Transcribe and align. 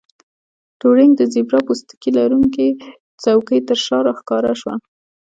ټورینګ 0.79 1.11
د 1.17 1.21
زیبرا 1.33 1.59
پوستکي 1.67 2.09
لرونکې 2.17 2.67
څوکۍ 3.23 3.59
ترشا 3.67 3.97
راښکاره 4.05 4.53
شو 4.61 4.71